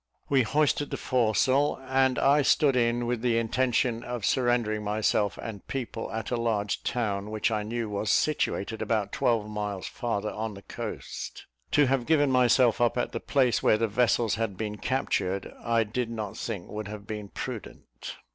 We 0.29 0.41
hoisted 0.41 0.89
the 0.89 0.97
foresail, 0.97 1.77
and 1.87 2.17
I 2.17 2.41
stood 2.41 2.75
in 2.75 3.05
with 3.05 3.21
the 3.21 3.37
intention 3.37 4.03
of 4.03 4.25
surrendering 4.25 4.83
myself 4.83 5.37
and 5.39 5.67
people 5.67 6.11
at 6.11 6.31
a 6.31 6.37
large 6.41 6.81
town 6.81 7.29
which 7.29 7.51
I 7.51 7.61
knew 7.61 7.87
was 7.87 8.09
situated 8.09 8.81
about 8.81 9.11
twelve 9.11 9.47
miles 9.47 9.85
farther 9.85 10.31
on 10.31 10.55
the 10.55 10.63
coast. 10.63 11.45
To 11.73 11.85
have 11.85 12.07
given 12.07 12.31
myself 12.31 12.81
up 12.81 12.97
at 12.97 13.11
the 13.11 13.19
place 13.19 13.61
where 13.61 13.77
the 13.77 13.87
vessels 13.87 14.33
had 14.41 14.57
been 14.57 14.79
captured, 14.79 15.53
I 15.63 15.83
did 15.83 16.09
not 16.09 16.35
think 16.35 16.67
would 16.69 16.87
have 16.87 17.05
been 17.05 17.27
prudent. 17.29 18.17